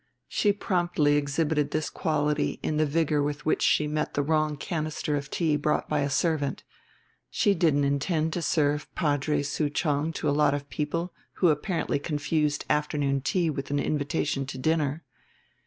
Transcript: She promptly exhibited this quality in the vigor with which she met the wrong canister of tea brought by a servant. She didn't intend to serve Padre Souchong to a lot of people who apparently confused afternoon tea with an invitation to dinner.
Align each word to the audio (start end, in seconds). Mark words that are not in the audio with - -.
She 0.27 0.51
promptly 0.51 1.15
exhibited 1.15 1.69
this 1.69 1.87
quality 1.91 2.59
in 2.63 2.77
the 2.77 2.87
vigor 2.87 3.21
with 3.21 3.45
which 3.45 3.61
she 3.61 3.85
met 3.85 4.15
the 4.15 4.23
wrong 4.23 4.57
canister 4.57 5.15
of 5.15 5.29
tea 5.29 5.55
brought 5.57 5.87
by 5.87 5.99
a 5.99 6.09
servant. 6.09 6.63
She 7.29 7.53
didn't 7.53 7.83
intend 7.83 8.33
to 8.33 8.41
serve 8.41 8.87
Padre 8.95 9.43
Souchong 9.43 10.11
to 10.13 10.27
a 10.27 10.31
lot 10.33 10.55
of 10.55 10.71
people 10.71 11.13
who 11.33 11.49
apparently 11.49 11.99
confused 11.99 12.65
afternoon 12.67 13.21
tea 13.21 13.51
with 13.51 13.69
an 13.69 13.77
invitation 13.79 14.47
to 14.47 14.57
dinner. 14.57 15.03